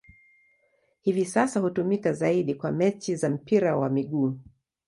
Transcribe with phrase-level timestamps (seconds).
[1.01, 4.39] Hivi sasa hutumika zaidi kwa mechi za mpira wa miguu.